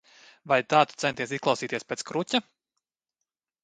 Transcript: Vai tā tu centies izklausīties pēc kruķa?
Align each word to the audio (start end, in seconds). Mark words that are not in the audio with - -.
Vai 0.51 0.57
tā 0.73 0.79
tu 0.93 0.97
centies 1.03 1.35
izklausīties 1.39 1.89
pēc 1.93 2.07
kruķa? 2.11 2.45